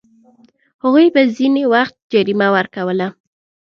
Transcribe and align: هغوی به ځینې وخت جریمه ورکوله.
هغوی 0.83 1.07
به 1.13 1.21
ځینې 1.37 1.63
وخت 1.73 1.95
جریمه 2.13 2.47
ورکوله. 2.55 3.07